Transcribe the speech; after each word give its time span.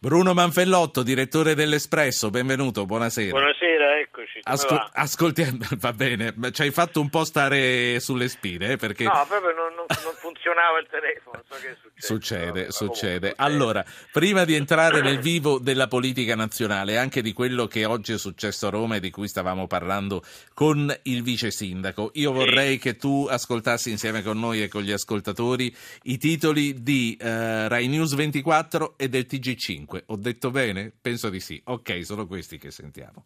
Bruno 0.00 0.32
Manfellotto, 0.32 1.02
direttore 1.02 1.56
dell'Espresso, 1.56 2.30
benvenuto, 2.30 2.86
buonasera. 2.86 3.30
Buonasera, 3.30 3.98
eccoci. 3.98 4.40
Va? 4.44 4.90
Ascoltiamo, 4.92 5.58
va 5.80 5.92
bene, 5.92 6.32
ci 6.52 6.62
hai 6.62 6.70
fatto 6.70 7.00
un 7.00 7.10
po' 7.10 7.24
stare 7.24 7.98
sulle 7.98 8.28
spine, 8.28 8.72
eh, 8.72 8.76
perché... 8.76 9.02
No, 9.02 9.26
proprio 9.26 9.52
non, 9.52 9.74
non, 9.74 9.86
non 9.88 10.14
funzionava 10.58 10.78
il 10.80 10.88
telefono, 10.90 11.42
so 11.46 11.54
che 11.54 11.76
succede. 11.80 12.00
Succede, 12.00 12.64
no, 12.64 12.70
succede. 12.70 13.32
Allora, 13.36 13.84
prima 14.12 14.44
di 14.44 14.54
entrare 14.54 15.00
nel 15.00 15.20
vivo 15.20 15.58
della 15.58 15.86
politica 15.86 16.34
nazionale, 16.34 16.98
anche 16.98 17.22
di 17.22 17.32
quello 17.32 17.66
che 17.66 17.84
oggi 17.84 18.12
è 18.12 18.18
successo 18.18 18.66
a 18.66 18.70
Roma 18.70 18.96
e 18.96 19.00
di 19.00 19.10
cui 19.10 19.28
stavamo 19.28 19.66
parlando 19.66 20.22
con 20.54 20.94
il 21.04 21.22
vice 21.22 21.50
sindaco, 21.50 22.10
io 22.14 22.32
vorrei 22.32 22.78
che 22.78 22.96
tu 22.96 23.26
ascoltassi 23.28 23.90
insieme 23.90 24.22
con 24.22 24.38
noi 24.38 24.62
e 24.62 24.68
con 24.68 24.82
gli 24.82 24.92
ascoltatori 24.92 25.74
i 26.04 26.18
titoli 26.18 26.82
di 26.82 27.16
eh, 27.20 27.68
Rai 27.68 27.86
News 27.86 28.14
24 28.14 28.94
e 28.96 29.08
del 29.08 29.26
TG5. 29.28 30.02
Ho 30.06 30.16
detto 30.16 30.50
bene? 30.50 30.92
Penso 31.00 31.30
di 31.30 31.40
sì. 31.40 31.60
Ok, 31.64 32.04
sono 32.04 32.26
questi 32.26 32.58
che 32.58 32.70
sentiamo. 32.70 33.24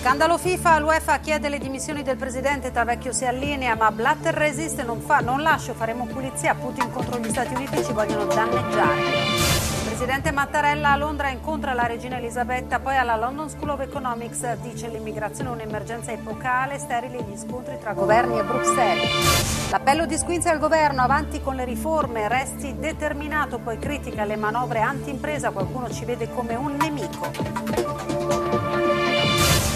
Scandalo 0.00 0.38
FIFA, 0.38 0.78
l'UEFA 0.78 1.18
chiede 1.18 1.48
le 1.48 1.58
dimissioni 1.58 2.04
del 2.04 2.16
presidente, 2.16 2.70
Tavecchio 2.70 3.12
si 3.12 3.26
allinea, 3.26 3.74
ma 3.74 3.90
Blatter 3.90 4.32
resiste, 4.32 4.84
non, 4.84 5.00
fa, 5.00 5.18
non 5.18 5.42
lascio, 5.42 5.74
faremo 5.74 6.06
pulizia, 6.06 6.54
Putin 6.54 6.92
contro 6.92 7.18
gli 7.18 7.28
Stati 7.28 7.52
Uniti 7.52 7.82
ci 7.84 7.92
vogliono 7.92 8.24
danneggiare. 8.26 9.00
Il 9.00 9.84
presidente 9.84 10.30
Mattarella 10.30 10.92
a 10.92 10.96
Londra 10.96 11.30
incontra 11.30 11.74
la 11.74 11.86
regina 11.86 12.16
Elisabetta, 12.16 12.78
poi 12.78 12.96
alla 12.96 13.16
London 13.16 13.50
School 13.50 13.70
of 13.70 13.80
Economics 13.80 14.54
dice 14.58 14.86
l'immigrazione 14.86 15.50
è 15.50 15.52
un'emergenza 15.54 16.12
epocale, 16.12 16.78
sterili 16.78 17.20
gli 17.24 17.36
scontri 17.36 17.76
tra 17.80 17.92
governi 17.92 18.38
e 18.38 18.44
Bruxelles. 18.44 19.70
L'appello 19.72 20.06
di 20.06 20.16
Squinzi 20.16 20.48
al 20.48 20.60
governo, 20.60 21.02
avanti 21.02 21.42
con 21.42 21.56
le 21.56 21.64
riforme, 21.64 22.28
resti 22.28 22.78
determinato, 22.78 23.58
poi 23.58 23.78
critica 23.78 24.24
le 24.24 24.36
manovre 24.36 24.80
anti-impresa, 24.80 25.50
qualcuno 25.50 25.90
ci 25.90 26.04
vede 26.04 26.30
come 26.30 26.54
un 26.54 26.76
nemico. 26.76 28.67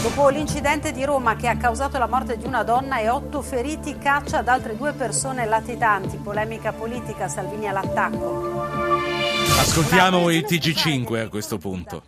Dopo 0.03 0.31
l'incidente 0.31 0.91
di 0.91 1.05
Roma 1.05 1.37
che 1.37 1.47
ha 1.47 1.57
causato 1.57 1.97
la 1.97 2.09
morte 2.09 2.37
di 2.37 2.45
una 2.45 2.65
donna 2.65 2.99
e 2.99 3.09
otto 3.09 3.41
feriti, 3.41 3.99
caccia 3.99 4.39
ad 4.39 4.49
altre 4.49 4.77
due 4.77 4.93
persone 4.95 5.47
latitanti. 5.47 6.17
Polemica 6.17 6.73
politica, 6.73 7.29
Salvini 7.29 7.69
all'attacco. 7.69 8.67
Ascoltiamo 9.61 10.29
il 10.31 10.45
TG5 10.45 11.25
a 11.25 11.29
questo 11.29 11.57
punto. 11.59 12.03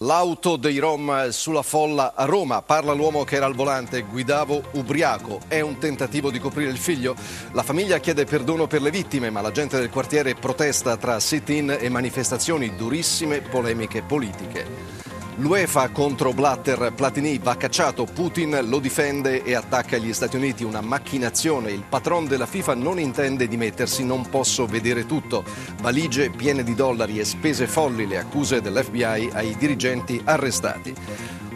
L'auto 0.00 0.56
dei 0.56 0.78
Rom 0.78 1.28
sulla 1.28 1.62
folla 1.62 2.14
a 2.16 2.24
Roma. 2.24 2.62
Parla 2.62 2.92
l'uomo 2.92 3.22
che 3.22 3.36
era 3.36 3.46
al 3.46 3.54
volante. 3.54 4.00
Guidavo 4.00 4.62
ubriaco. 4.72 5.38
È 5.46 5.60
un 5.60 5.78
tentativo 5.78 6.32
di 6.32 6.40
coprire 6.40 6.70
il 6.70 6.76
figlio? 6.76 7.14
La 7.52 7.62
famiglia 7.62 7.98
chiede 7.98 8.24
perdono 8.24 8.66
per 8.66 8.82
le 8.82 8.90
vittime, 8.90 9.30
ma 9.30 9.40
la 9.40 9.52
gente 9.52 9.78
del 9.78 9.90
quartiere 9.90 10.34
protesta 10.34 10.96
tra 10.96 11.20
sit-in 11.20 11.76
e 11.80 11.88
manifestazioni 11.88 12.74
durissime, 12.74 13.42
polemiche 13.42 14.02
politiche. 14.02 14.96
L'UEFA 15.38 15.90
contro 15.90 16.32
Blatter, 16.32 16.94
Platini 16.94 17.36
va 17.36 17.58
cacciato, 17.58 18.04
Putin 18.04 18.58
lo 18.62 18.78
difende 18.78 19.44
e 19.44 19.54
attacca 19.54 19.98
gli 19.98 20.14
Stati 20.14 20.36
Uniti, 20.36 20.64
una 20.64 20.80
macchinazione. 20.80 21.72
Il 21.72 21.84
patron 21.86 22.26
della 22.26 22.46
FIFA 22.46 22.74
non 22.74 22.98
intende 22.98 23.46
dimettersi, 23.46 24.02
non 24.02 24.26
posso 24.30 24.64
vedere 24.64 25.04
tutto. 25.04 25.44
Valigie 25.82 26.30
piene 26.30 26.64
di 26.64 26.74
dollari 26.74 27.18
e 27.18 27.26
spese 27.26 27.66
folli, 27.66 28.06
le 28.06 28.16
accuse 28.16 28.62
dell'FBI 28.62 29.30
ai 29.34 29.54
dirigenti 29.58 30.18
arrestati. 30.24 30.94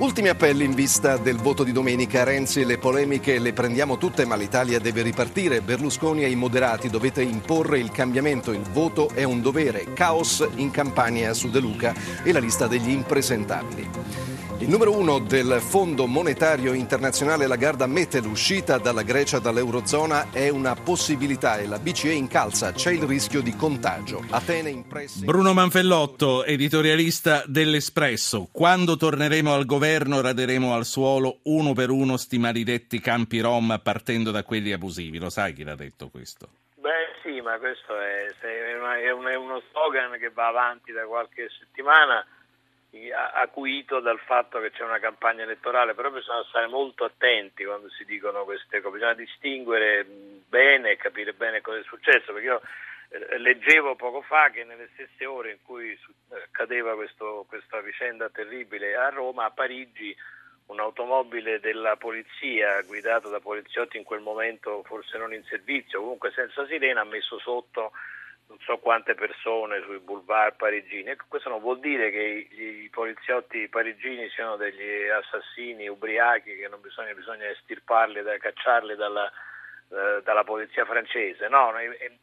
Ultimi 0.01 0.29
appelli 0.29 0.65
in 0.65 0.73
vista 0.73 1.19
del 1.19 1.37
voto 1.37 1.63
di 1.63 1.73
domenica. 1.73 2.25
Renzi, 2.25 2.65
le 2.65 2.79
polemiche 2.79 3.39
le 3.39 3.53
prendiamo 3.53 3.99
tutte, 3.99 4.25
ma 4.25 4.35
l'Italia 4.35 4.79
deve 4.79 5.03
ripartire. 5.03 5.61
Berlusconi 5.61 6.25
e 6.25 6.31
i 6.31 6.37
moderati 6.37 6.89
dovete 6.89 7.21
imporre 7.21 7.79
il 7.79 7.91
cambiamento. 7.91 8.51
Il 8.51 8.65
voto 8.73 9.11
è 9.13 9.25
un 9.25 9.43
dovere. 9.43 9.93
Caos 9.93 10.49
in 10.55 10.71
Campania 10.71 11.35
su 11.35 11.51
De 11.51 11.61
Luca 11.61 11.95
e 12.25 12.33
la 12.33 12.39
lista 12.39 12.67
degli 12.67 12.89
impresentabili. 12.89 13.91
Il 14.61 14.69
numero 14.69 14.95
uno 14.95 15.19
del 15.19 15.59
Fondo 15.59 16.07
Monetario 16.07 16.75
Internazionale 16.75 17.47
Lagarde 17.47 17.85
ammette 17.85 18.21
l'uscita 18.21 18.77
dalla 18.77 19.01
Grecia 19.01 19.39
dall'Eurozona 19.39 20.33
è 20.33 20.51
una 20.51 20.75
possibilità 20.75 21.59
e 21.59 21.67
la 21.67 21.79
BCE 21.79 22.13
incalza, 22.13 22.71
c'è 22.73 22.93
il 22.93 23.05
rischio 23.05 23.41
di 23.41 23.57
contagio. 23.57 24.23
Atene 24.29 24.69
in. 24.69 24.85
Bruno 25.25 25.55
Manfellotto, 25.55 26.45
editorialista 26.45 27.43
dell'Espresso. 27.47 28.51
Quando 28.53 28.99
torneremo 28.99 29.55
al 29.55 29.65
governo 29.65 29.90
raderemo 29.99 30.75
al 30.75 30.85
suolo 30.85 31.39
uno 31.45 31.73
per 31.73 31.91
uno 31.91 32.17
sti 32.17 32.39
maledetti 32.39 33.01
campi 33.01 33.41
Rom 33.41 33.81
partendo 33.83 34.31
da 34.31 34.43
quelli 34.43 34.73
abusivi. 34.73 35.19
Lo 35.19 35.31
sai 35.31 35.53
chi 35.53 35.65
l'ha 35.65 35.75
detto 35.75 36.09
questo? 36.09 36.49
Beh 36.77 37.15
sì, 37.23 37.41
ma 37.41 37.59
questo 37.59 37.99
è, 37.99 38.27
è 38.39 39.11
uno 39.11 39.63
slogan 39.71 40.19
che 40.19 40.31
va 40.31 40.47
avanti 40.47 40.93
da 40.93 41.05
qualche 41.05 41.49
settimana 41.59 42.25
acuito 43.35 44.01
dal 44.01 44.19
fatto 44.19 44.59
che 44.61 44.73
c'è 44.73 44.83
una 44.83 44.99
campagna 44.99 45.45
elettorale, 45.45 45.95
però 45.95 46.11
bisogna 46.11 46.45
stare 46.49 46.67
molto 46.67 47.05
attenti 47.05 47.65
quando 47.65 47.89
si 47.91 48.05
dicono 48.05 48.45
queste 48.45 48.81
cose, 48.81 48.95
bisogna 48.97 49.15
distinguere 49.15 50.05
bene 50.05 50.93
e 50.93 50.97
capire 50.97 51.33
bene 51.33 51.61
cosa 51.61 51.79
è 51.79 51.85
successo, 51.85 52.33
perché 52.33 52.49
io 52.49 52.61
eh, 53.11 53.39
leggevo 53.39 53.97
poco 53.97 54.23
fa 54.23 54.51
che 54.51 54.65
nelle 54.65 54.89
stesse 54.93 55.27
ore 55.27 55.51
in 55.53 55.59
cui 55.63 55.99
accadeva 56.31 56.95
questo, 56.95 57.45
questa 57.49 57.81
vicenda 57.81 58.31
terribile 58.31 58.95
a 58.97 59.09
Roma, 59.09 59.47
a 59.47 59.51
Parigi, 59.51 60.17
un'automobile 60.67 61.59
della 61.59 61.97
polizia 61.97 62.81
guidata 62.83 63.29
da 63.29 63.41
poliziotti 63.41 63.97
in 63.97 64.05
quel 64.05 64.21
momento 64.21 64.85
forse 64.85 65.19
non 65.19 65.35
in 65.35 65.43
servizio, 65.45 66.01
comunque 66.01 66.31
senza 66.31 66.65
sirena, 66.67 67.01
ha 67.01 67.05
messo 67.05 67.39
sotto 67.41 67.91
non 68.51 68.59
so 68.61 68.79
quante 68.79 69.15
persone 69.15 69.81
sui 69.83 70.01
boulevard 70.01 70.57
parigini. 70.57 71.15
Questo 71.29 71.49
non 71.49 71.61
vuol 71.61 71.79
dire 71.79 72.11
che 72.11 72.49
i, 72.51 72.83
i 72.85 72.89
poliziotti 72.91 73.69
parigini 73.69 74.29
siano 74.31 74.57
degli 74.57 75.09
assassini 75.09 75.89
ubriachi 75.89 76.57
che 76.57 76.67
non 76.69 76.81
bisogna, 76.81 77.15
bisogna 77.15 77.49
estirparli, 77.49 78.23
cacciarli 78.39 78.97
dalla, 78.97 79.31
eh, 79.91 80.21
dalla 80.23 80.45
polizia 80.45 80.85
francese. 80.85 81.49
No, 81.49 81.73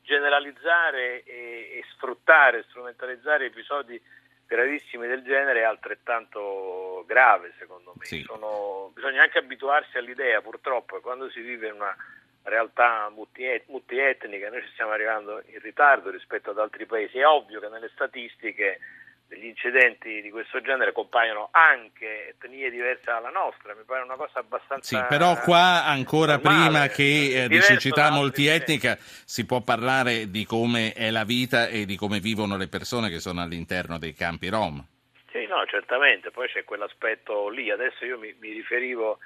generalizzare 0.01 1.23
e, 1.23 1.79
e 1.79 1.83
sfruttare, 1.93 2.63
strumentalizzare 2.69 3.45
episodi 3.45 4.01
gravissimi 4.47 5.07
del 5.07 5.23
genere 5.23 5.59
è 5.59 5.63
altrettanto 5.63 7.03
grave 7.05 7.53
secondo 7.59 7.93
me. 7.97 8.05
Sì. 8.05 8.23
Sono, 8.23 8.91
bisogna 8.93 9.23
anche 9.23 9.39
abituarsi 9.39 9.97
all'idea 9.97 10.41
purtroppo 10.41 11.01
quando 11.01 11.29
si 11.29 11.41
vive 11.41 11.67
in 11.67 11.73
una 11.73 11.95
realtà 12.43 13.11
multietnica, 13.13 14.49
noi 14.49 14.61
ci 14.61 14.71
stiamo 14.71 14.91
arrivando 14.91 15.41
in 15.47 15.59
ritardo 15.59 16.09
rispetto 16.09 16.51
ad 16.51 16.59
altri 16.59 16.85
paesi. 16.85 17.19
È 17.19 17.27
ovvio 17.27 17.59
che 17.59 17.67
nelle 17.67 17.89
statistiche 17.89 18.79
degli 19.27 19.45
incidenti 19.45 20.21
di 20.21 20.29
questo 20.29 20.61
genere 20.61 20.91
compaiono 20.93 21.49
anche 21.51 22.29
etnie 22.29 22.69
diverse 22.69 23.03
dalla 23.05 23.29
nostra, 23.29 23.75
mi 23.75 23.83
pare 23.85 24.03
una 24.03 24.15
cosa 24.15 24.39
abbastanza... 24.39 24.97
Sì, 24.97 25.05
però 25.07 25.39
qua 25.39 25.83
ancora 25.85 26.35
normale, 26.35 26.63
prima 26.63 26.87
che 26.87 27.43
eh, 27.43 27.47
di 27.47 27.61
cecità 27.61 28.11
multietnica 28.11 28.97
si 28.99 29.45
può 29.45 29.61
parlare 29.61 30.29
di 30.29 30.45
come 30.45 30.93
è 30.93 31.11
la 31.11 31.25
vita 31.25 31.67
e 31.67 31.85
di 31.85 31.97
come 31.97 32.19
vivono 32.19 32.55
le 32.57 32.67
persone 32.67 33.09
che 33.09 33.19
sono 33.19 33.41
all'interno 33.41 33.97
dei 33.97 34.13
campi 34.13 34.49
Rom. 34.49 34.83
Sì, 35.31 35.45
no, 35.45 35.65
certamente, 35.65 36.31
poi 36.31 36.47
c'è 36.47 36.63
quell'aspetto 36.63 37.49
lì, 37.49 37.69
adesso 37.69 38.05
io 38.05 38.17
mi, 38.17 38.33
mi 38.39 38.51
riferivo 38.51 39.19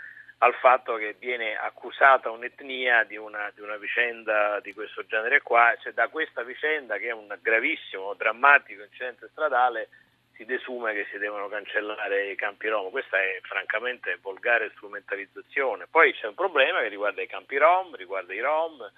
al 0.44 0.56
fatto 0.56 0.96
che 0.96 1.16
viene 1.20 1.56
accusata 1.56 2.32
un'etnia 2.32 3.04
di 3.04 3.16
una, 3.16 3.52
di 3.54 3.62
una, 3.62 3.78
vicenda 3.78 4.60
di 4.60 4.74
questo 4.74 5.06
genere 5.06 5.42
qua, 5.42 5.76
cioè 5.80 5.94
da 5.94 6.08
questa 6.08 6.42
vicenda 6.42 6.98
che 6.98 7.10
è 7.10 7.14
un 7.14 7.36
gravissimo, 7.42 8.16
drammatico 8.16 8.82
incidente 8.82 9.30
stradale 9.32 9.90
si 10.34 10.46
desume 10.46 10.94
che 10.94 11.06
si 11.12 11.20
devono 11.20 11.48
cancellare 11.48 12.32
i 12.32 12.36
campi 12.36 12.68
rom, 12.70 12.90
questa 12.90 13.18
è 13.20 13.40
francamente 13.44 14.18
volgare 14.20 14.72
strumentalizzazione. 14.72 15.86
Poi 15.86 16.12
c'è 16.14 16.26
un 16.26 16.34
problema 16.34 16.80
che 16.80 16.88
riguarda 16.88 17.22
i 17.22 17.28
campi 17.28 17.58
rom, 17.58 17.96
riguarda 17.96 18.34
i 18.34 18.40
rom, 18.40 18.92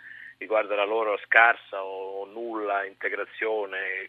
riguarda 0.44 0.76
la 0.76 0.86
loro 0.86 1.18
scarsa 1.26 1.82
o 1.82 2.26
nulla 2.26 2.86
integrazione 2.86 4.08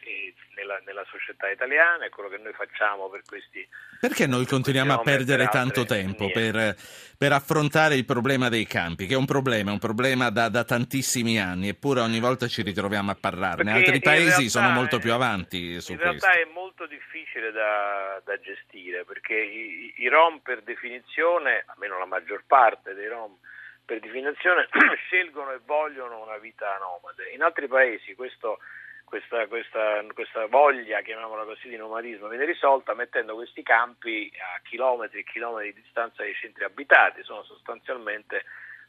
nella, 0.56 0.81
nella, 0.84 1.04
società 1.08 1.48
italiana, 1.48 2.04
è 2.04 2.08
quello 2.08 2.28
che 2.28 2.38
noi 2.38 2.52
facciamo 2.52 3.08
per 3.08 3.22
questi... 3.25 3.66
Perché 4.00 4.26
noi 4.26 4.44
continuiamo 4.44 4.92
a 4.92 4.98
perdere 4.98 5.46
tanto 5.46 5.84
tempo 5.84 6.31
per, 6.31 6.76
per, 7.16 7.32
affrontare 7.32 7.94
il 7.94 8.04
problema 8.04 8.48
dei 8.48 8.66
campi, 8.66 9.06
che 9.06 9.14
è 9.14 9.16
un 9.16 9.26
problema, 9.26 9.70
un 9.70 9.78
problema 9.78 10.31
da, 10.31 10.48
da 10.48 10.64
tantissimi 10.64 11.38
anni, 11.38 11.69
eppure 11.69 12.00
ogni 12.00 12.20
volta 12.20 12.48
ci 12.48 12.62
ritroviamo 12.62 13.12
a 13.12 13.16
parlarne. 13.19 13.72
Perché 13.72 13.90
Altri 13.90 14.00
paesi 14.00 14.48
sono 14.48 14.70
molto 14.70 14.98
più 14.98 15.12
avanti 15.12 15.81
su 15.81 15.92
in 15.92 15.98
questo. 15.98 16.14
In 16.14 16.20
realtà 16.20 16.32
è 16.32 16.52
molto 16.52 16.86
difficile 16.86 17.52
da, 17.52 18.20
da 18.25 18.38
gestire, 18.40 19.04
perché 19.04 19.34
i, 19.34 19.94
i 19.98 20.08
Rom 20.08 20.40
per 20.40 20.62
definizione, 20.62 21.64
almeno 21.66 21.98
la 21.98 22.06
maggior 22.06 22.42
parte 22.46 22.94
dei 22.94 23.08
Rom, 23.08 23.36
per 23.84 24.00
definizione 24.00 24.69
scelgono 25.06 25.52
e 25.52 25.60
vogliono 25.64 26.22
una 26.22 26.38
vita 26.38 26.76
nomade. 26.78 27.31
In 27.31 27.42
altri 27.42 27.69
paesi 27.69 28.14
questo, 28.14 28.58
questa, 29.04 29.46
questa, 29.46 30.04
questa, 30.12 30.46
voglia, 30.46 31.00
chiamiamola 31.02 31.44
così, 31.44 31.69
di 31.69 31.76
nomadismo 31.76 32.28
viene 32.28 32.44
risolta 32.44 32.94
mettendo 32.94 33.34
questi 33.34 33.62
campi 33.62 34.31
a 34.38 34.60
chilometri 34.62 35.20
e 35.20 35.25
chilometri 35.25 35.72
di 35.72 35.82
distanza 35.82 36.22
dai 36.22 36.34
centri 36.34 36.64
abitati, 36.64 37.22
sono 37.22 37.42
sostanzialmente 37.44 38.44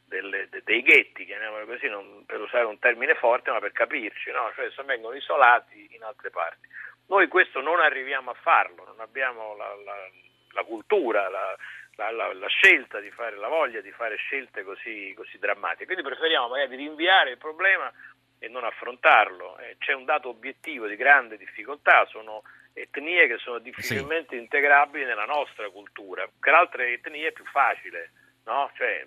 delle, 0.07 0.47
de, 0.49 0.61
dei 0.63 0.81
ghetti, 0.81 1.25
chiamiamolo 1.25 1.65
così, 1.65 1.87
non 1.87 2.23
per 2.25 2.39
usare 2.39 2.65
un 2.65 2.79
termine 2.79 3.15
forte, 3.15 3.51
ma 3.51 3.59
per 3.59 3.71
capirci, 3.71 4.31
no? 4.31 4.51
cioè 4.55 4.69
vengono 4.85 5.15
isolati 5.15 5.89
in 5.91 6.03
altre 6.03 6.29
parti. 6.29 6.67
Noi 7.07 7.27
questo 7.27 7.61
non 7.61 7.79
arriviamo 7.79 8.31
a 8.31 8.35
farlo, 8.35 8.85
non 8.85 8.99
abbiamo 8.99 9.55
la, 9.55 9.75
la, 9.83 10.09
la 10.53 10.63
cultura, 10.63 11.29
la, 11.29 11.55
la, 11.95 12.11
la, 12.11 12.33
la, 12.33 12.47
scelta 12.47 12.99
di 12.99 13.11
fare, 13.11 13.37
la 13.37 13.47
voglia 13.47 13.81
di 13.81 13.91
fare 13.91 14.15
scelte 14.15 14.63
così, 14.63 15.13
così 15.15 15.37
drammatiche. 15.37 15.85
Quindi 15.85 16.03
preferiamo 16.03 16.49
magari 16.49 16.75
rinviare 16.75 17.31
il 17.31 17.37
problema 17.37 17.91
e 18.39 18.47
non 18.47 18.63
affrontarlo. 18.63 19.57
Eh, 19.59 19.75
c'è 19.79 19.93
un 19.93 20.05
dato 20.05 20.29
obiettivo 20.29 20.87
di 20.87 20.95
grande 20.95 21.37
difficoltà, 21.37 22.05
sono 22.05 22.43
etnie 22.73 23.27
che 23.27 23.37
sono 23.37 23.59
difficilmente 23.59 24.35
sì. 24.35 24.41
integrabili 24.41 25.05
nella 25.05 25.25
nostra 25.25 25.69
cultura, 25.69 26.27
per 26.39 26.53
altre 26.53 26.93
etnie 26.93 27.29
è 27.29 27.31
più 27.31 27.45
facile, 27.45 28.11
no? 28.43 28.69
cioè, 28.75 29.05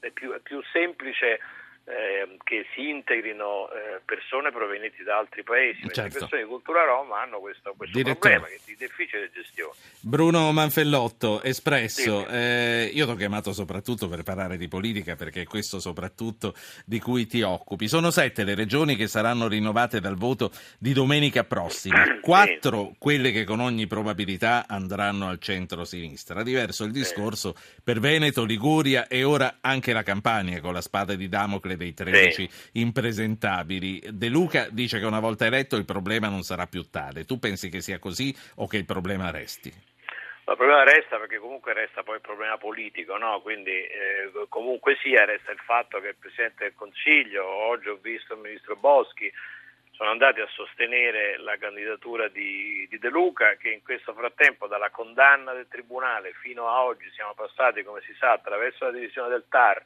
è, 0.00 0.10
più, 0.10 0.32
è 0.32 0.40
più 0.40 0.62
semplice 0.70 1.40
eh, 1.88 2.36
che 2.44 2.66
si 2.74 2.88
integrino 2.90 3.70
eh, 3.70 4.00
persone 4.04 4.50
provenienti 4.50 5.02
da 5.02 5.16
altri 5.16 5.42
paesi. 5.42 5.80
Certo. 5.88 6.02
Le 6.02 6.08
persone 6.10 6.42
di 6.42 6.48
cultura 6.48 6.84
Roma 6.84 7.22
hanno 7.22 7.40
questo, 7.40 7.74
questo 7.76 8.02
problema 8.02 8.46
che 8.46 8.54
è 8.54 8.60
di 8.64 8.76
difficile 8.76 9.30
gestione. 9.32 9.72
Bruno 10.00 10.52
Manfellotto, 10.52 11.42
Espresso, 11.42 12.26
sì. 12.26 12.34
eh, 12.34 12.90
io 12.92 13.06
ti 13.06 13.10
ho 13.10 13.14
chiamato 13.14 13.52
soprattutto 13.52 14.08
per 14.08 14.22
parlare 14.22 14.58
di 14.58 14.68
politica 14.68 15.16
perché 15.16 15.42
è 15.42 15.46
questo 15.46 15.80
soprattutto 15.80 16.54
di 16.84 17.00
cui 17.00 17.26
ti 17.26 17.40
occupi. 17.40 17.88
Sono 17.88 18.10
sette 18.10 18.44
le 18.44 18.54
regioni 18.54 18.94
che 18.94 19.06
saranno 19.06 19.48
rinnovate 19.48 20.00
dal 20.00 20.16
voto 20.16 20.50
di 20.78 20.92
domenica 20.92 21.44
prossima, 21.44 22.20
quattro 22.20 22.88
sì. 22.92 22.96
quelle 22.98 23.32
che 23.32 23.44
con 23.44 23.60
ogni 23.60 23.86
probabilità 23.86 24.66
andranno 24.68 25.28
al 25.28 25.38
centro-sinistra. 25.38 26.42
Diverso 26.42 26.84
il 26.84 26.92
discorso 26.92 27.54
per 27.82 27.98
Veneto, 27.98 28.44
Liguria 28.44 29.06
e 29.06 29.24
ora 29.24 29.56
anche 29.62 29.94
la 29.94 30.02
Campania 30.02 30.60
con 30.60 30.74
la 30.74 30.82
spada 30.82 31.14
di 31.14 31.28
Damocle 31.28 31.76
dei 31.78 31.94
13 31.94 32.48
sì. 32.50 32.80
impresentabili. 32.80 34.02
De 34.10 34.28
Luca 34.28 34.68
dice 34.70 34.98
che 34.98 35.06
una 35.06 35.20
volta 35.20 35.46
eletto 35.46 35.76
il 35.76 35.86
problema 35.86 36.28
non 36.28 36.42
sarà 36.42 36.66
più 36.66 36.90
tale. 36.90 37.24
Tu 37.24 37.38
pensi 37.38 37.70
che 37.70 37.80
sia 37.80 37.98
così 37.98 38.36
o 38.56 38.66
che 38.66 38.76
il 38.76 38.84
problema 38.84 39.30
resti? 39.30 39.68
Il 39.68 40.56
problema 40.56 40.82
resta 40.82 41.18
perché 41.18 41.38
comunque 41.38 41.74
resta 41.74 42.02
poi 42.02 42.16
il 42.16 42.20
problema 42.22 42.56
politico, 42.56 43.18
no? 43.18 43.40
quindi 43.42 43.70
eh, 43.70 44.30
comunque 44.48 44.96
sia 45.02 45.26
resta 45.26 45.52
il 45.52 45.58
fatto 45.58 46.00
che 46.00 46.08
il 46.08 46.16
Presidente 46.18 46.64
del 46.64 46.74
Consiglio, 46.74 47.44
oggi 47.46 47.88
ho 47.88 47.98
visto 48.00 48.32
il 48.32 48.40
Ministro 48.40 48.74
Boschi, 48.76 49.30
sono 49.98 50.10
andati 50.10 50.40
a 50.40 50.46
sostenere 50.46 51.38
la 51.38 51.58
candidatura 51.58 52.28
di, 52.28 52.86
di, 52.88 52.98
De 52.98 53.10
Luca 53.10 53.56
che 53.56 53.70
in 53.70 53.82
questo 53.82 54.14
frattempo 54.14 54.68
dalla 54.68 54.90
condanna 54.90 55.52
del 55.52 55.66
Tribunale 55.68 56.32
fino 56.40 56.68
a 56.68 56.84
oggi 56.84 57.10
siamo 57.10 57.34
passati 57.34 57.82
come 57.82 58.00
si 58.02 58.14
sa 58.16 58.32
attraverso 58.32 58.84
la 58.84 58.92
divisione 58.92 59.28
del 59.28 59.44
TAR 59.48 59.84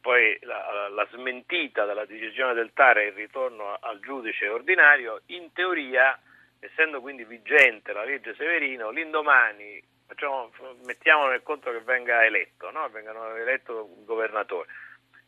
poi 0.00 0.38
la, 0.42 0.88
la, 0.88 1.06
smentita 1.10 1.84
della 1.84 2.04
decisione 2.04 2.54
del 2.54 2.72
TAR 2.72 2.98
e 2.98 3.06
il 3.06 3.12
ritorno 3.12 3.76
al 3.80 4.00
giudice 4.00 4.48
ordinario, 4.48 5.22
in 5.26 5.52
teoria, 5.52 6.18
essendo 6.58 7.00
quindi 7.00 7.24
vigente 7.24 7.92
la 7.92 8.04
legge 8.04 8.34
Severino, 8.34 8.90
l'indomani 8.90 9.82
facciamo, 10.10 10.50
mettiamo 10.84 11.28
nel 11.28 11.42
conto 11.42 11.70
che 11.70 11.80
venga 11.80 12.24
eletto, 12.24 12.70
no? 12.70 12.88
vengano 12.88 13.34
eletto 13.36 13.88
governatore. 14.04 14.68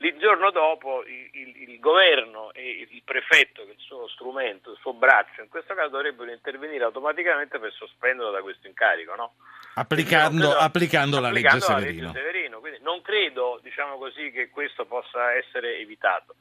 Il 0.03 0.19
giorno 0.19 0.51
dopo 0.51 1.05
il, 1.05 1.31
il, 1.33 1.71
il, 1.71 1.79
governo 1.79 2.53
e 2.53 2.89
il 2.91 3.03
prefetto, 3.05 3.65
che 3.65 3.71
è 3.71 3.75
il 3.75 3.81
suo 3.81 4.09
strumento, 4.09 4.73
il 4.73 4.79
suo 4.81 4.95
braccio, 4.95 5.43
in 5.43 5.49
questo 5.49 5.75
caso 5.75 5.91
dovrebbero 5.91 6.33
intervenire 6.33 6.85
automaticamente 6.85 7.59
per 7.59 7.73
sospenderlo 7.73 8.33
da 8.33 8.41
questo 8.41 8.67
incarico. 8.67 9.15
No? 9.15 9.35
Applicando, 9.75 10.49
credo, 10.49 10.59
applicando, 10.59 11.21
la, 11.21 11.31
legge, 11.31 11.59
la 11.59 11.79
legge 11.79 12.11
Severino. 12.13 12.59
Quindi 12.59 12.81
non 12.83 13.01
credo 13.01 13.61
diciamo 13.63 13.97
così, 13.97 14.31
che 14.33 14.51
questo 14.51 14.87
possa 14.87 15.35
essere 15.35 15.79
evitato. 15.79 16.35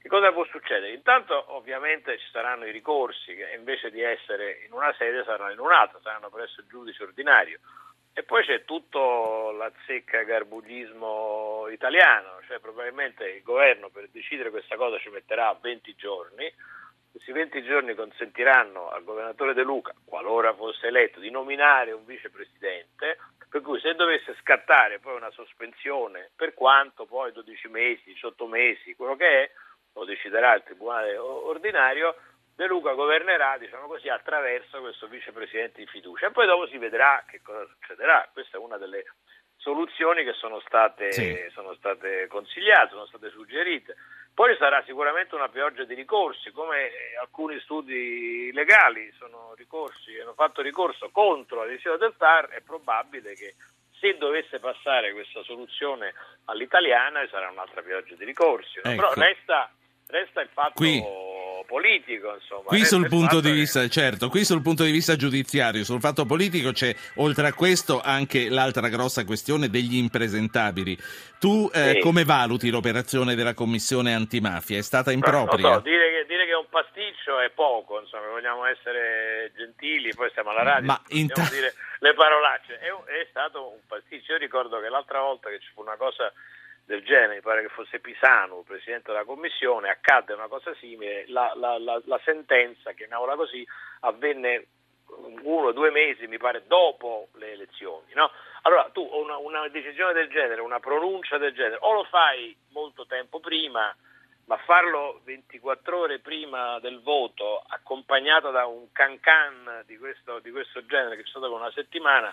Che 0.00 0.08
cosa 0.08 0.30
può 0.32 0.44
succedere? 0.46 0.92
Intanto 0.92 1.56
ovviamente 1.56 2.18
ci 2.18 2.28
saranno 2.30 2.66
i 2.66 2.70
ricorsi 2.70 3.34
che 3.34 3.52
invece 3.56 3.90
di 3.90 4.00
essere 4.00 4.62
in 4.64 4.72
una 4.72 4.94
sede 4.96 5.24
saranno 5.24 5.50
in 5.50 5.58
un'altra, 5.58 5.98
saranno 6.02 6.30
presso 6.30 6.60
il 6.60 6.66
giudice 6.68 7.02
ordinario 7.02 7.58
e 8.18 8.24
poi 8.24 8.44
c'è 8.44 8.64
tutto 8.64 9.52
l'azzecca 9.52 10.24
garbugismo 10.24 11.68
italiano, 11.68 12.40
cioè 12.48 12.58
probabilmente 12.58 13.28
il 13.28 13.44
governo 13.44 13.90
per 13.90 14.08
decidere 14.10 14.50
questa 14.50 14.74
cosa 14.74 14.98
ci 14.98 15.08
metterà 15.08 15.56
20 15.62 15.94
giorni, 15.94 16.52
questi 17.12 17.30
20 17.30 17.62
giorni 17.62 17.94
consentiranno 17.94 18.88
al 18.88 19.04
governatore 19.04 19.54
De 19.54 19.62
Luca, 19.62 19.94
qualora 20.04 20.52
fosse 20.52 20.88
eletto, 20.88 21.20
di 21.20 21.30
nominare 21.30 21.92
un 21.92 22.04
vicepresidente, 22.04 23.18
per 23.48 23.60
cui 23.60 23.78
se 23.78 23.94
dovesse 23.94 24.34
scattare 24.40 24.98
poi 24.98 25.14
una 25.14 25.30
sospensione, 25.30 26.30
per 26.34 26.54
quanto 26.54 27.06
poi 27.06 27.30
12 27.30 27.68
mesi, 27.68 28.02
18 28.06 28.48
mesi, 28.48 28.96
quello 28.96 29.14
che 29.14 29.44
è, 29.44 29.50
lo 29.92 30.04
deciderà 30.04 30.54
il 30.54 30.64
Tribunale 30.64 31.16
ordinario, 31.16 32.16
De 32.58 32.66
Luca 32.66 32.90
governerà, 32.94 33.56
diciamo 33.56 33.86
così, 33.86 34.08
attraverso 34.08 34.80
questo 34.80 35.06
vicepresidente 35.06 35.78
di 35.78 35.86
fiducia 35.86 36.26
e 36.26 36.32
poi 36.32 36.44
dopo 36.44 36.66
si 36.66 36.76
vedrà 36.76 37.22
che 37.24 37.40
cosa 37.40 37.64
succederà. 37.66 38.28
Questa 38.32 38.56
è 38.56 38.60
una 38.60 38.76
delle 38.76 39.04
soluzioni 39.54 40.24
che 40.24 40.32
sono 40.32 40.58
state, 40.66 41.12
sì. 41.12 41.46
sono 41.52 41.72
state 41.74 42.26
consigliate, 42.26 42.88
sono 42.90 43.06
state 43.06 43.30
suggerite. 43.30 43.94
Poi 44.34 44.56
sarà 44.56 44.82
sicuramente 44.82 45.36
una 45.36 45.48
pioggia 45.48 45.84
di 45.84 45.94
ricorsi, 45.94 46.50
come 46.50 46.90
alcuni 47.20 47.60
studi 47.60 48.50
legali 48.52 49.08
sono 49.20 49.54
ricorsi, 49.54 50.18
hanno 50.18 50.34
fatto 50.34 50.60
ricorso 50.60 51.10
contro 51.12 51.60
la 51.60 51.66
decisione 51.66 51.98
del 51.98 52.16
TAR, 52.16 52.48
è 52.48 52.60
probabile 52.60 53.34
che 53.34 53.54
se 54.00 54.16
dovesse 54.16 54.58
passare 54.58 55.12
questa 55.12 55.44
soluzione 55.44 56.12
all'italiana 56.46 57.22
ci 57.22 57.30
sarà 57.30 57.50
un'altra 57.50 57.82
pioggia 57.82 58.16
di 58.16 58.24
ricorsi. 58.24 58.80
No? 58.82 58.90
Ecco. 58.90 59.00
Però 59.00 59.12
resta, 59.14 59.70
resta 60.08 60.40
il 60.40 60.48
fatto... 60.48 60.72
Qui 60.74 61.27
politico. 61.68 62.32
Insomma. 62.32 62.62
Qui 62.64 62.84
sul 62.86 63.06
punto 63.08 63.40
di 63.40 63.52
vista, 63.52 63.86
certo, 63.88 64.30
qui 64.30 64.44
sul 64.44 64.62
punto 64.62 64.84
di 64.84 64.90
vista 64.90 65.16
giudiziario, 65.16 65.84
sul 65.84 66.00
fatto 66.00 66.24
politico 66.24 66.72
c'è 66.72 66.94
oltre 67.16 67.46
a 67.46 67.52
questo 67.52 68.00
anche 68.02 68.48
l'altra 68.48 68.88
grossa 68.88 69.24
questione 69.26 69.68
degli 69.68 69.96
impresentabili. 69.96 70.96
Tu 71.38 71.70
eh, 71.72 71.92
sì. 71.96 71.98
come 72.00 72.24
valuti 72.24 72.70
l'operazione 72.70 73.34
della 73.34 73.52
commissione 73.52 74.14
antimafia? 74.14 74.78
È 74.78 74.82
stata 74.82 75.12
impropria? 75.12 75.68
No, 75.68 75.74
so, 75.74 75.80
dire, 75.80 76.10
che, 76.10 76.24
dire, 76.26 76.46
che, 76.46 76.52
è 76.52 76.56
un 76.56 76.68
pasticcio 76.70 77.38
è 77.38 77.50
poco, 77.50 78.00
insomma, 78.00 78.28
vogliamo 78.28 78.64
essere 78.64 79.52
gentili, 79.54 80.14
poi 80.14 80.30
siamo 80.32 80.50
alla 80.50 80.62
radio, 80.62 80.86
Ma 80.86 81.00
inta... 81.08 81.46
dire 81.50 81.74
le 82.00 82.14
parolacce. 82.14 82.78
È, 82.78 82.88
è 82.88 83.26
stato 83.28 83.72
un 83.72 83.80
pasticcio. 83.86 84.32
Io 84.32 84.38
ricordo 84.38 84.80
che 84.80 84.88
l'altra 84.88 85.20
volta 85.20 85.50
che 85.50 85.60
ci 85.60 85.68
fu 85.74 85.82
una 85.82 85.96
cosa 85.96 86.32
del 86.88 87.04
genere, 87.04 87.34
mi 87.34 87.40
pare 87.42 87.60
che 87.60 87.68
fosse 87.68 88.00
Pisano, 88.00 88.64
presidente 88.66 89.12
della 89.12 89.24
commissione, 89.24 89.90
accadde 89.90 90.32
una 90.32 90.48
cosa 90.48 90.74
simile, 90.80 91.26
la, 91.28 91.52
la, 91.54 91.76
la, 91.78 92.00
la 92.06 92.20
sentenza, 92.24 92.92
chiamiamola 92.92 93.36
così, 93.36 93.64
avvenne 94.00 94.68
uno 95.42 95.66
o 95.66 95.72
due 95.72 95.90
mesi, 95.90 96.26
mi 96.26 96.38
pare, 96.38 96.64
dopo 96.66 97.28
le 97.34 97.52
elezioni. 97.52 98.14
No? 98.14 98.30
Allora 98.62 98.88
tu 98.90 99.06
una, 99.12 99.36
una, 99.36 99.68
decisione 99.68 100.14
del 100.14 100.30
genere, 100.30 100.62
una 100.62 100.80
pronuncia 100.80 101.36
del 101.36 101.52
genere, 101.52 101.76
o 101.80 101.92
lo 101.92 102.04
fai 102.04 102.56
molto 102.70 103.04
tempo 103.04 103.38
prima, 103.38 103.94
ma 104.46 104.56
farlo 104.56 105.20
24 105.24 105.98
ore 105.98 106.20
prima 106.20 106.78
del 106.80 107.02
voto, 107.02 107.62
accompagnato 107.68 108.50
da 108.50 108.64
un 108.64 108.90
cancan 108.92 109.82
di 109.84 109.98
questo, 109.98 110.38
di 110.38 110.50
questo 110.50 110.86
genere 110.86 111.16
che 111.16 111.24
c'è 111.24 111.28
stato 111.28 111.50
per 111.50 111.60
una 111.60 111.70
settimana, 111.72 112.32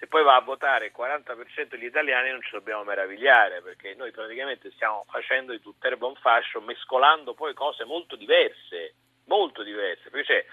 se 0.00 0.06
poi 0.06 0.22
va 0.22 0.34
a 0.34 0.40
votare 0.40 0.86
il 0.86 0.92
40% 0.96 1.68
degli 1.68 1.84
italiani 1.84 2.30
non 2.30 2.40
ci 2.40 2.52
dobbiamo 2.52 2.84
meravigliare 2.84 3.60
perché 3.60 3.94
noi 3.94 4.10
praticamente 4.12 4.70
stiamo 4.70 5.04
facendo 5.10 5.52
di 5.52 5.60
tutt'erba 5.60 6.06
un 6.06 6.14
fascio 6.14 6.62
mescolando 6.62 7.34
poi 7.34 7.52
cose 7.52 7.84
molto 7.84 8.16
diverse, 8.16 8.94
molto 9.26 9.62
diverse, 9.62 10.08
perché 10.08 10.26
c'è 10.26 10.44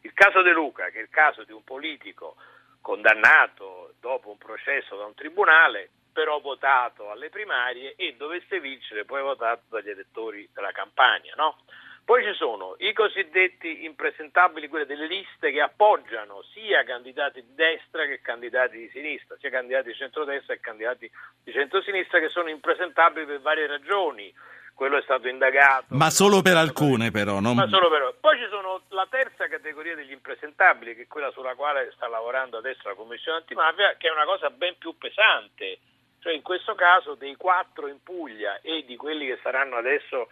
il 0.00 0.12
caso 0.14 0.40
De 0.40 0.52
Luca 0.52 0.88
che 0.88 1.00
è 1.00 1.02
il 1.02 1.10
caso 1.10 1.44
di 1.44 1.52
un 1.52 1.62
politico 1.62 2.36
condannato 2.80 3.92
dopo 4.00 4.30
un 4.30 4.38
processo 4.38 4.96
da 4.96 5.04
un 5.04 5.14
tribunale 5.14 5.90
però 6.10 6.40
votato 6.40 7.10
alle 7.10 7.28
primarie 7.28 7.96
e 7.96 8.14
dovesse 8.16 8.58
vincere 8.58 9.04
poi 9.04 9.20
votato 9.20 9.64
dagli 9.68 9.90
elettori 9.90 10.48
della 10.54 10.72
campagna, 10.72 11.34
no? 11.36 11.58
Poi 12.04 12.22
ci 12.22 12.34
sono 12.34 12.74
i 12.80 12.92
cosiddetti 12.92 13.86
impresentabili, 13.86 14.68
quelle 14.68 14.84
delle 14.84 15.06
liste 15.06 15.50
che 15.50 15.62
appoggiano 15.62 16.42
sia 16.52 16.84
candidati 16.84 17.40
di 17.40 17.54
destra 17.54 18.04
che 18.04 18.20
candidati 18.20 18.76
di 18.76 18.90
sinistra, 18.90 19.36
sia 19.40 19.48
candidati 19.48 19.88
di 19.88 19.94
centrodestra 19.94 20.54
che 20.54 20.60
candidati 20.60 21.10
di 21.42 21.52
centrosinistra 21.52 22.20
che 22.20 22.28
sono 22.28 22.50
impresentabili 22.50 23.24
per 23.24 23.40
varie 23.40 23.66
ragioni. 23.66 24.32
Quello 24.74 24.98
è 24.98 25.02
stato 25.02 25.28
indagato. 25.28 25.86
Ma 25.90 26.10
solo 26.10 26.42
per 26.42 26.56
alcune 26.56 27.10
però. 27.10 27.40
Non... 27.40 27.54
Ma 27.54 27.68
solo 27.68 27.88
per... 27.88 28.16
Poi 28.20 28.36
ci 28.38 28.48
sono 28.50 28.82
la 28.88 29.06
terza 29.08 29.46
categoria 29.48 29.94
degli 29.94 30.10
impresentabili, 30.10 30.94
che 30.94 31.02
è 31.02 31.06
quella 31.06 31.30
sulla 31.30 31.54
quale 31.54 31.90
sta 31.94 32.08
lavorando 32.08 32.58
adesso 32.58 32.88
la 32.88 32.94
Commissione 32.94 33.38
antimafia, 33.38 33.94
che 33.96 34.08
è 34.08 34.10
una 34.10 34.24
cosa 34.24 34.50
ben 34.50 34.76
più 34.76 34.98
pesante. 34.98 35.78
Cioè 36.18 36.34
in 36.34 36.42
questo 36.42 36.74
caso 36.74 37.14
dei 37.14 37.36
quattro 37.36 37.86
in 37.86 38.02
Puglia 38.02 38.60
e 38.62 38.84
di 38.84 38.96
quelli 38.96 39.26
che 39.26 39.38
saranno 39.42 39.76
adesso 39.76 40.28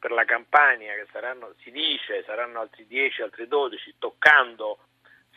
per 0.00 0.10
la 0.10 0.24
campagna, 0.24 0.94
che 0.94 1.06
saranno, 1.12 1.54
si 1.62 1.70
dice 1.70 2.24
saranno 2.24 2.60
altri 2.60 2.86
10, 2.86 3.22
altri 3.22 3.46
12, 3.46 3.96
toccando 3.98 4.78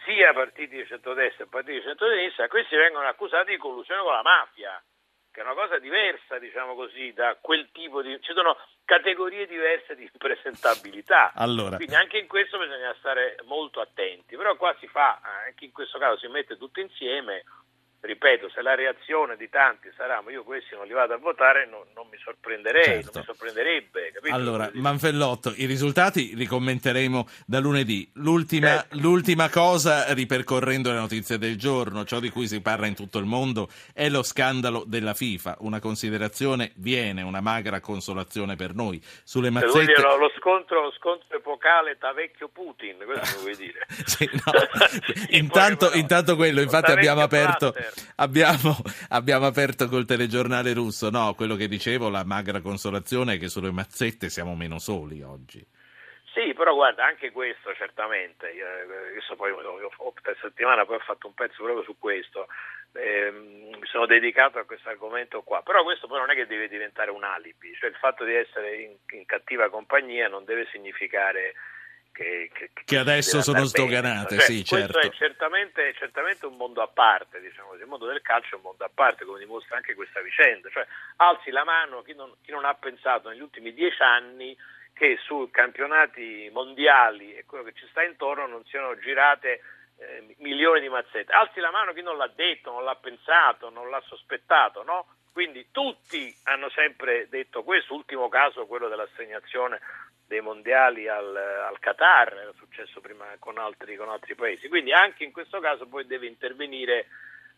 sia 0.05 0.33
partiti 0.33 0.77
di 0.77 0.87
centrodestra 0.87 1.43
che 1.43 1.49
partiti 1.49 1.77
di 1.77 1.83
centrosinistra, 1.83 2.47
questi 2.47 2.75
vengono 2.75 3.07
accusati 3.07 3.51
di 3.51 3.57
collusione 3.57 4.01
con 4.01 4.13
la 4.13 4.21
mafia. 4.21 4.81
che 5.31 5.41
è 5.41 5.43
una 5.43 5.53
cosa 5.53 5.79
diversa, 5.79 6.39
diciamo 6.39 6.75
così, 6.75 7.11
da 7.13 7.37
quel 7.41 7.69
tipo 7.71 8.01
di... 8.01 8.19
ci 8.21 8.33
sono 8.33 8.55
categorie 8.85 9.47
diverse 9.47 9.95
di 9.95 10.03
impresentabilità. 10.11 11.31
Allora. 11.35 11.75
Quindi 11.75 11.95
anche 11.95 12.17
in 12.17 12.27
questo 12.27 12.59
bisogna 12.59 12.93
stare 12.99 13.37
molto 13.43 13.81
attenti, 13.81 14.37
però 14.37 14.55
qua 14.55 14.75
si 14.79 14.87
fa, 14.87 15.19
anche 15.45 15.65
in 15.65 15.71
questo 15.71 15.97
caso 15.97 16.17
si 16.19 16.27
mette 16.27 16.57
tutto 16.57 16.79
insieme 16.79 17.43
ripeto, 18.03 18.49
se 18.49 18.61
la 18.61 18.75
reazione 18.75 19.37
di 19.37 19.49
tanti 19.49 19.89
sarà 19.95 20.21
ma 20.21 20.29
io 20.29 20.43
questi 20.43 20.75
non 20.75 20.85
li 20.85 20.93
vado 20.93 21.13
a 21.13 21.17
votare, 21.17 21.65
non, 21.65 21.83
non 21.95 22.07
mi 22.11 22.17
sorprenderei, 22.21 22.83
certo. 22.83 23.11
non 23.13 23.21
mi 23.21 23.25
sorprenderebbe. 23.25 24.11
Capito? 24.11 24.35
Allora, 24.35 24.69
Manfellotto, 24.73 25.53
i 25.55 25.65
risultati 25.65 26.35
li 26.35 26.45
commenteremo 26.45 27.27
da 27.45 27.59
lunedì. 27.59 28.09
L'ultima, 28.15 28.67
certo. 28.67 28.97
l'ultima, 28.99 29.49
cosa, 29.49 30.13
ripercorrendo 30.13 30.91
le 30.91 30.97
notizie 30.97 31.37
del 31.37 31.57
giorno, 31.57 32.03
ciò 32.03 32.19
di 32.19 32.29
cui 32.29 32.47
si 32.47 32.61
parla 32.61 32.87
in 32.87 32.95
tutto 32.95 33.19
il 33.19 33.25
mondo, 33.25 33.69
è 33.93 34.09
lo 34.09 34.21
scandalo 34.21 34.83
della 34.85 35.13
FIFA. 35.13 35.57
Una 35.59 35.79
considerazione 35.79 36.73
viene, 36.75 37.21
una 37.21 37.41
magra 37.41 37.79
consolazione 37.79 38.57
per 38.57 38.73
noi. 38.73 39.01
Sulle 39.23 39.49
mazzette... 39.49 39.85
Dire, 39.85 40.01
lo, 40.01 40.31
scontro, 40.37 40.81
lo 40.81 40.91
scontro 40.91 41.37
epocale 41.37 41.97
Tavecchio-Putin, 41.97 42.97
questo 43.05 43.39
vuoi 43.39 43.55
dire? 43.55 43.85
sì, 44.03 44.29
no. 44.33 44.51
intanto, 45.37 45.91
intanto, 45.93 46.35
quello, 46.35 46.59
infatti 46.59 46.91
abbiamo 46.91 47.21
aperto 47.21 47.73
abbiamo, 48.17 48.75
abbiamo, 49.09 49.45
aperto 49.45 49.87
col 49.87 50.05
telegiornale 50.05 50.73
russo, 50.73 51.09
no, 51.09 51.33
quello 51.35 51.55
che 51.55 51.67
dicevo, 51.67 52.09
la 52.09 52.23
magra 52.23 52.61
consolazione 52.61 53.33
è 53.33 53.39
che 53.39 53.49
sulle 53.49 53.71
mazzette 53.71 54.29
siamo 54.29 54.55
meno 54.55 54.79
soli 54.79 55.21
oggi. 55.21 55.65
Sì, 56.33 56.53
però 56.55 56.73
guarda, 56.73 57.05
anche 57.05 57.31
questo 57.31 57.75
certamente, 57.75 58.49
io, 58.49 58.65
io 58.65 59.35
poi 59.35 59.53
questa 59.53 60.47
settimana 60.47 60.83
poi 60.83 60.95
ho 60.95 60.99
fatto 61.05 61.27
un 61.27 61.35
pezzo 61.35 61.61
proprio 61.63 61.83
su 61.83 61.95
questo, 61.99 62.47
eh, 62.93 63.31
mi 63.31 63.85
sono 63.85 64.07
dedicato 64.07 64.57
a 64.57 64.65
questo 64.65 64.89
argomento 64.89 65.43
qua, 65.43 65.61
però 65.61 65.83
questo 65.83 66.07
poi 66.07 66.19
non 66.19 66.31
è 66.31 66.33
che 66.33 66.47
deve 66.47 66.67
diventare 66.67 67.11
un 67.11 67.23
alibi, 67.23 67.73
cioè 67.75 67.89
il 67.89 67.95
fatto 67.97 68.23
di 68.23 68.33
essere 68.33 68.77
in, 68.77 68.95
in 69.11 69.25
cattiva 69.25 69.69
compagnia 69.69 70.27
non 70.27 70.43
deve 70.43 70.67
significare 70.71 71.53
che, 72.13 72.49
che, 72.53 72.69
che 72.85 72.97
adesso 72.97 73.41
sono 73.41 73.65
sdoganate, 73.65 74.37
cioè, 74.37 74.45
sì, 74.45 74.63
certo. 74.63 74.99
Questo 74.99 75.11
è 75.11 75.17
certamente, 75.17 75.93
certamente, 75.95 76.45
un 76.45 76.55
mondo 76.55 76.81
a 76.81 76.87
parte, 76.87 77.41
diciamo 77.41 77.69
così. 77.69 77.81
il 77.81 77.87
mondo 77.87 78.05
del 78.05 78.21
calcio 78.21 78.53
è 78.53 78.57
un 78.57 78.61
mondo 78.61 78.85
a 78.85 78.91
parte, 78.93 79.25
come 79.25 79.39
dimostra 79.39 79.75
anche 79.75 79.95
questa 79.95 80.21
vicenda. 80.21 80.69
Cioè, 80.69 80.85
alzi 81.17 81.49
la 81.49 81.63
mano 81.63 82.03
chi 82.03 82.13
non, 82.13 82.31
chi 82.41 82.51
non 82.51 82.63
ha 82.63 82.73
pensato 82.75 83.29
negli 83.29 83.41
ultimi 83.41 83.73
dieci 83.73 84.01
anni 84.01 84.55
che 84.93 85.17
su 85.23 85.49
campionati 85.51 86.49
mondiali 86.53 87.35
e 87.35 87.45
quello 87.45 87.63
che 87.63 87.73
ci 87.73 87.87
sta 87.89 88.03
intorno 88.03 88.45
non 88.45 88.63
siano 88.65 88.95
girate 88.99 89.61
eh, 89.97 90.35
milioni 90.37 90.81
di 90.81 90.89
mazzette. 90.89 91.33
Alzi 91.33 91.59
la 91.59 91.71
mano 91.71 91.93
chi 91.93 92.03
non 92.03 92.15
l'ha 92.15 92.31
detto, 92.33 92.71
non 92.71 92.83
l'ha 92.83 92.95
pensato, 92.95 93.69
non 93.69 93.89
l'ha 93.89 94.01
sospettato, 94.05 94.83
no? 94.83 95.07
Quindi 95.31 95.69
tutti 95.71 96.31
hanno 96.43 96.69
sempre 96.69 97.27
detto 97.27 97.63
questo, 97.63 97.95
ultimo 97.95 98.29
caso 98.29 98.67
quello 98.67 98.87
dell'assegnazione 98.87 99.79
dei 100.27 100.41
mondiali 100.41 101.07
al, 101.07 101.35
al, 101.35 101.79
Qatar, 101.79 102.33
era 102.33 102.53
successo 102.57 103.01
prima 103.01 103.25
con 103.39 103.57
altri, 103.57 103.95
con 103.95 104.09
altri 104.09 104.35
paesi. 104.35 104.67
Quindi 104.67 104.91
anche 104.91 105.23
in 105.23 105.31
questo 105.31 105.59
caso 105.59 105.87
poi 105.87 106.05
deve 106.05 106.27
intervenire 106.27 107.07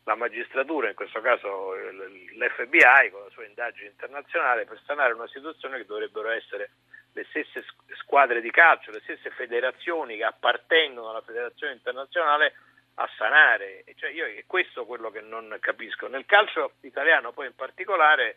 la 0.04 0.16
magistratura, 0.16 0.90
in 0.90 0.96
questo 0.96 1.20
caso 1.20 1.74
l'FBI 1.74 3.10
con 3.12 3.24
la 3.24 3.30
sua 3.32 3.46
indagine 3.46 3.88
internazionale 3.88 4.66
per 4.66 4.80
sanare 4.86 5.14
una 5.14 5.28
situazione 5.28 5.78
che 5.78 5.86
dovrebbero 5.86 6.30
essere 6.30 6.70
le 7.14 7.26
stesse 7.30 7.64
squadre 7.98 8.42
di 8.42 8.52
calcio, 8.52 8.92
le 8.92 9.00
stesse 9.02 9.30
federazioni 9.32 10.18
che 10.18 10.26
appartengono 10.26 11.10
alla 11.10 11.22
federazione 11.22 11.74
internazionale 11.74 12.54
a 12.96 13.10
sanare. 13.18 13.84
Cioè 13.96 14.12
io, 14.12 14.26
è 14.26 14.44
questo 14.46 14.86
quello 14.86 15.10
che 15.10 15.22
non 15.22 15.56
capisco. 15.60 16.08
Nel 16.08 16.26
calcio 16.26 16.74
italiano 16.82 17.32
poi 17.32 17.48
in 17.48 17.56
particolare 17.56 18.36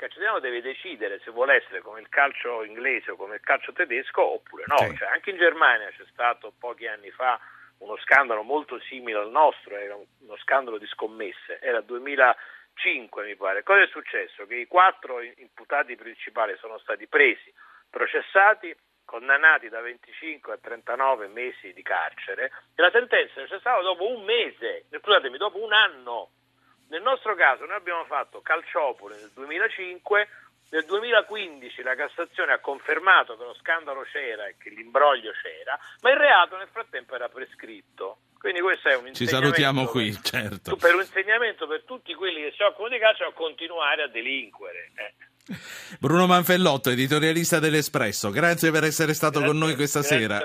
calcio 0.00 0.16
italiano 0.16 0.40
deve 0.40 0.62
decidere 0.62 1.20
se 1.22 1.30
vuole 1.30 1.56
essere 1.56 1.82
come 1.82 2.00
il 2.00 2.08
calcio 2.08 2.64
inglese 2.64 3.10
o 3.10 3.16
come 3.16 3.34
il 3.34 3.42
calcio 3.42 3.72
tedesco 3.72 4.22
oppure 4.22 4.64
no. 4.66 4.78
Sì. 4.78 4.96
Cioè, 4.96 5.08
anche 5.08 5.30
in 5.30 5.36
Germania 5.36 5.90
c'è 5.90 6.04
stato 6.10 6.54
pochi 6.58 6.86
anni 6.86 7.10
fa 7.10 7.38
uno 7.78 7.96
scandalo 7.98 8.42
molto 8.42 8.78
simile 8.80 9.18
al 9.18 9.30
nostro, 9.30 9.76
era 9.76 9.94
uno 9.94 10.36
scandalo 10.38 10.78
di 10.78 10.86
scommesse, 10.86 11.60
era 11.60 11.80
2005 11.82 13.24
mi 13.24 13.36
pare. 13.36 13.62
Cosa 13.62 13.82
è 13.82 13.86
successo? 13.88 14.46
Che 14.46 14.54
i 14.54 14.66
quattro 14.66 15.20
imputati 15.20 15.96
principali 15.96 16.56
sono 16.58 16.78
stati 16.78 17.06
presi, 17.06 17.52
processati, 17.88 18.74
condannati 19.04 19.68
da 19.68 19.80
25 19.80 20.52
a 20.52 20.58
39 20.58 21.26
mesi 21.28 21.72
di 21.72 21.82
carcere 21.82 22.52
e 22.74 22.80
la 22.80 22.90
sentenza 22.90 23.44
c'è 23.44 23.58
stata 23.58 23.82
dopo 23.82 24.08
un 24.08 24.24
mese, 24.24 24.84
scusatemi, 24.90 25.36
dopo 25.36 25.62
un 25.62 25.72
anno. 25.72 26.30
Nel 26.90 27.02
nostro 27.02 27.34
caso 27.34 27.64
noi 27.66 27.76
abbiamo 27.76 28.04
fatto 28.04 28.40
Calciopoli 28.40 29.14
nel 29.14 29.30
2005, 29.34 30.28
nel 30.70 30.84
2015 30.84 31.82
la 31.82 31.94
Cassazione 31.94 32.52
ha 32.52 32.58
confermato 32.58 33.36
che 33.36 33.44
lo 33.44 33.54
scandalo 33.54 34.02
c'era 34.10 34.46
e 34.46 34.56
che 34.58 34.70
l'imbroglio 34.70 35.30
c'era, 35.40 35.78
ma 36.02 36.10
il 36.10 36.16
reato 36.16 36.56
nel 36.56 36.68
frattempo 36.70 37.14
era 37.14 37.28
prescritto. 37.28 38.18
Quindi 38.38 38.60
questo 38.60 38.88
è 38.88 38.96
un 38.96 39.06
insegnamento. 39.06 39.24
Ci 39.24 39.26
salutiamo 39.26 39.86
qui, 39.86 40.18
certo. 40.22 40.74
Per 40.74 40.94
un 40.94 41.00
insegnamento 41.02 41.66
per 41.66 41.84
tutti 41.84 42.14
quelli 42.14 42.40
che 42.42 42.54
si 42.56 42.62
occupano 42.62 42.94
di 42.94 42.98
calcio 42.98 43.24
a 43.24 43.32
continuare 43.32 44.02
a 44.02 44.08
delinquere. 44.08 44.90
Eh. 44.94 45.14
Bruno 45.98 46.26
Manfellotto, 46.26 46.90
editorialista 46.90 47.58
dell'Espresso, 47.58 48.30
grazie 48.30 48.70
per 48.70 48.84
essere 48.84 49.14
stato 49.14 49.40
grazie, 49.40 49.48
con 49.48 49.58
noi 49.58 49.74
questa 49.74 50.02
sera. 50.02 50.40